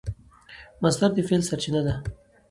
[0.83, 1.93] مصدر د فعل سرچینه ده.